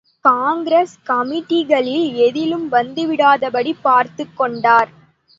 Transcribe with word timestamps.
காங்கிரஸ் 0.25 0.99
கமிட்டிகளில் 1.07 2.13
எதிலும் 2.19 2.71
வந்துவிடாதபடி 2.71 3.73
பார்த்துக் 3.81 4.37
கொண்டார். 4.37 4.91